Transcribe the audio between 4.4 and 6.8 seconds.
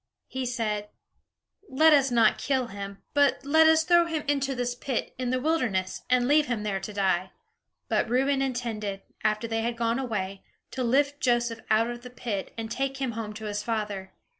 this pit, in the wilderness, and leave him there